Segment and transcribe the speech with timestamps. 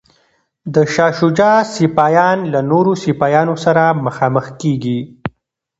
[0.73, 4.99] د شاه شجاع سپایان له نورو سپایانو سره مخامخ کیږي.